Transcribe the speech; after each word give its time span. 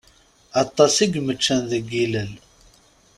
Aṭas 0.63 0.95
i 1.03 1.05
yemeččen 1.13 1.59
deg 1.71 1.85
ilel. 2.03 2.31